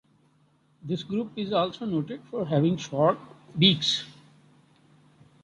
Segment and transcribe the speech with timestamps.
[0.81, 3.19] This group is also noted for having short
[3.55, 4.03] beaks.